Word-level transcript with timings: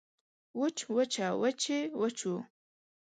وچ 0.59 0.77
وچه 0.95 1.27
وچې 1.41 1.79
وچو 2.01 2.33